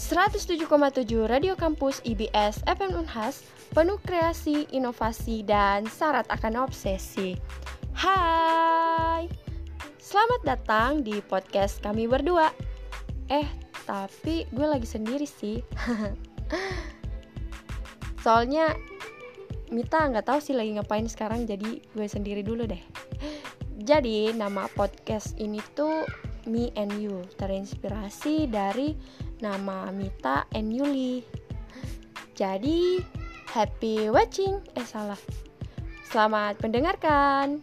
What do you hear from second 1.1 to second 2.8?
Radio Kampus IBS